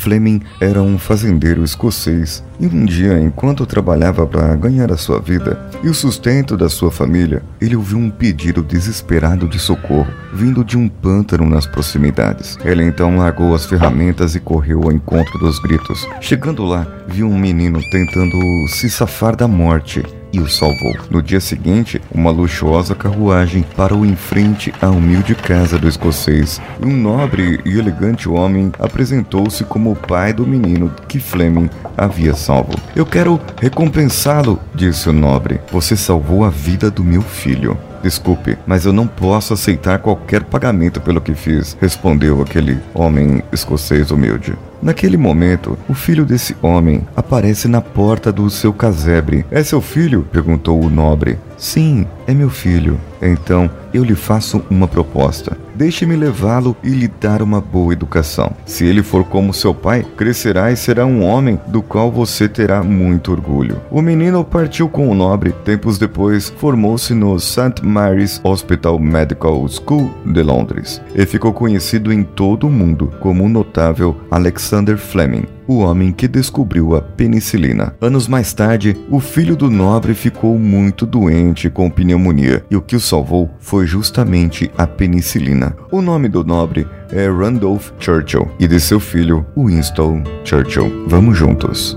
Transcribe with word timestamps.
Fleming 0.00 0.40
era 0.58 0.82
um 0.82 0.98
fazendeiro 0.98 1.62
escocês 1.62 2.42
e 2.58 2.66
um 2.66 2.86
dia, 2.86 3.20
enquanto 3.20 3.66
trabalhava 3.66 4.26
para 4.26 4.56
ganhar 4.56 4.90
a 4.90 4.96
sua 4.96 5.20
vida 5.20 5.60
e 5.82 5.88
o 5.88 5.94
sustento 5.94 6.56
da 6.56 6.70
sua 6.70 6.90
família, 6.90 7.42
ele 7.60 7.76
ouviu 7.76 7.98
um 7.98 8.10
pedido 8.10 8.62
desesperado 8.62 9.46
de 9.46 9.58
socorro 9.58 10.10
vindo 10.32 10.64
de 10.64 10.78
um 10.78 10.88
pântano 10.88 11.44
nas 11.44 11.66
proximidades. 11.66 12.58
Ele 12.64 12.82
então 12.84 13.18
largou 13.18 13.54
as 13.54 13.66
ferramentas 13.66 14.34
e 14.34 14.40
correu 14.40 14.82
ao 14.84 14.92
encontro 14.92 15.38
dos 15.38 15.58
gritos. 15.58 16.08
Chegando 16.20 16.64
lá, 16.64 16.86
viu 17.06 17.28
um 17.28 17.38
menino 17.38 17.80
tentando 17.90 18.38
se 18.68 18.88
safar 18.88 19.36
da 19.36 19.46
morte 19.46 20.02
e 20.32 20.40
o 20.40 20.48
salvou. 20.48 20.94
No 21.10 21.22
dia 21.22 21.40
seguinte, 21.40 22.00
uma 22.12 22.30
luxuosa 22.30 22.94
carruagem 22.94 23.64
parou 23.76 24.04
em 24.04 24.16
frente 24.16 24.72
à 24.80 24.88
humilde 24.88 25.34
casa 25.34 25.78
do 25.78 25.88
escocês 25.88 26.60
um 26.82 26.94
nobre 26.96 27.60
e 27.64 27.78
elegante 27.78 28.28
homem 28.28 28.72
apresentou-se 28.78 29.64
como 29.64 29.92
o 29.92 29.96
pai 29.96 30.32
do 30.32 30.46
menino 30.46 30.92
que 31.08 31.18
Fleming 31.18 31.68
havia 31.96 32.34
salvo. 32.34 32.74
Eu 32.94 33.04
quero 33.04 33.40
recompensá-lo, 33.60 34.58
disse 34.74 35.08
o 35.08 35.12
nobre. 35.12 35.60
Você 35.70 35.96
salvou 35.96 36.44
a 36.44 36.50
vida 36.50 36.90
do 36.90 37.04
meu 37.04 37.22
filho. 37.22 37.76
Desculpe, 38.02 38.56
mas 38.66 38.86
eu 38.86 38.92
não 38.92 39.06
posso 39.06 39.52
aceitar 39.52 39.98
qualquer 39.98 40.44
pagamento 40.44 41.00
pelo 41.00 41.20
que 41.20 41.34
fiz, 41.34 41.76
respondeu 41.80 42.40
aquele 42.40 42.78
homem 42.94 43.42
escocês 43.52 44.10
humilde. 44.10 44.56
Naquele 44.82 45.18
momento, 45.18 45.78
o 45.88 45.92
filho 45.92 46.24
desse 46.24 46.56
homem 46.62 47.06
aparece 47.14 47.68
na 47.68 47.82
porta 47.82 48.32
do 48.32 48.48
seu 48.48 48.72
casebre. 48.72 49.44
É 49.50 49.62
seu 49.62 49.80
filho? 49.82 50.26
perguntou 50.32 50.82
o 50.82 50.88
nobre. 50.88 51.38
Sim, 51.58 52.06
é 52.26 52.32
meu 52.32 52.48
filho. 52.48 52.98
Então, 53.20 53.70
eu 53.92 54.02
lhe 54.02 54.14
faço 54.14 54.64
uma 54.70 54.88
proposta. 54.88 55.56
Deixe-me 55.80 56.14
levá-lo 56.14 56.76
e 56.84 56.90
lhe 56.90 57.08
dar 57.08 57.40
uma 57.40 57.58
boa 57.58 57.94
educação. 57.94 58.52
Se 58.66 58.84
ele 58.84 59.02
for 59.02 59.24
como 59.24 59.54
seu 59.54 59.72
pai, 59.74 60.04
crescerá 60.14 60.70
e 60.70 60.76
será 60.76 61.06
um 61.06 61.24
homem 61.24 61.58
do 61.68 61.80
qual 61.80 62.12
você 62.12 62.46
terá 62.46 62.82
muito 62.82 63.32
orgulho. 63.32 63.80
O 63.90 64.02
menino 64.02 64.44
partiu 64.44 64.90
com 64.90 65.08
o 65.08 65.14
nobre. 65.14 65.52
Tempos 65.64 65.96
depois, 65.96 66.50
formou-se 66.50 67.14
no 67.14 67.40
St. 67.40 67.82
Mary's 67.82 68.42
Hospital 68.44 68.98
Medical 68.98 69.66
School 69.68 70.10
de 70.26 70.42
Londres 70.42 71.00
e 71.14 71.24
ficou 71.24 71.54
conhecido 71.54 72.12
em 72.12 72.24
todo 72.24 72.66
o 72.66 72.70
mundo 72.70 73.14
como 73.18 73.44
o 73.44 73.48
notável 73.48 74.14
Alexander 74.30 74.98
Fleming 74.98 75.46
o 75.70 75.78
homem 75.78 76.10
que 76.10 76.26
descobriu 76.26 76.96
a 76.96 77.00
penicilina. 77.00 77.94
Anos 78.00 78.26
mais 78.26 78.52
tarde, 78.52 78.96
o 79.08 79.20
filho 79.20 79.54
do 79.54 79.70
nobre 79.70 80.14
ficou 80.14 80.58
muito 80.58 81.06
doente 81.06 81.70
com 81.70 81.88
pneumonia 81.88 82.64
e 82.68 82.74
o 82.74 82.82
que 82.82 82.96
o 82.96 83.00
salvou 83.00 83.48
foi 83.60 83.86
justamente 83.86 84.68
a 84.76 84.84
penicilina. 84.84 85.69
O 85.90 86.00
nome 86.00 86.28
do 86.28 86.44
nobre 86.44 86.86
é 87.10 87.28
Randolph 87.28 87.90
Churchill 87.98 88.50
e 88.58 88.66
de 88.66 88.80
seu 88.80 89.00
filho, 89.00 89.46
Winston 89.56 90.22
Churchill. 90.44 91.06
Vamos 91.08 91.36
juntos. 91.36 91.96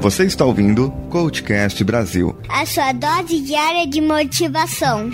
Você 0.00 0.24
está 0.24 0.46
ouvindo 0.46 0.90
Coachcast 1.10 1.84
Brasil. 1.84 2.34
A 2.48 2.64
sua 2.64 2.90
dose 2.92 3.38
diária 3.42 3.86
de 3.86 4.00
motivação. 4.00 5.10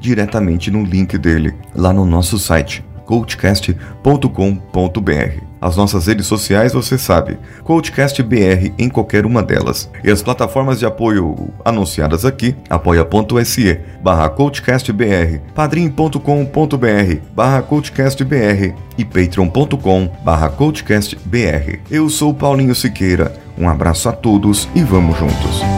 diretamente 0.00 0.68
no 0.70 0.82
link 0.82 1.16
dele 1.16 1.54
lá 1.76 1.92
no 1.92 2.04
nosso 2.04 2.40
site 2.40 2.84
coachcast.com.br. 3.08 5.42
As 5.60 5.76
nossas 5.76 6.06
redes 6.06 6.26
sociais 6.26 6.74
você 6.74 6.98
sabe, 6.98 7.38
CoachCastBR 7.64 8.74
em 8.78 8.90
qualquer 8.90 9.24
uma 9.24 9.42
delas. 9.42 9.90
E 10.04 10.10
as 10.10 10.22
plataformas 10.22 10.78
de 10.78 10.86
apoio 10.86 11.50
anunciadas 11.64 12.26
aqui, 12.26 12.54
apoia.se 12.68 13.80
barra 14.02 14.28
CoachCastBR, 14.28 15.40
padrim.com.br 15.54 17.16
barra 17.34 17.62
CoachCastBR 17.62 18.74
e 18.98 19.04
patreon.com 19.04 20.10
barra 20.22 20.50
CoachCastBR. 20.50 21.80
Eu 21.90 22.10
sou 22.10 22.34
Paulinho 22.34 22.74
Siqueira, 22.74 23.32
um 23.56 23.68
abraço 23.68 24.08
a 24.08 24.12
todos 24.12 24.68
e 24.74 24.82
vamos 24.82 25.18
juntos. 25.18 25.77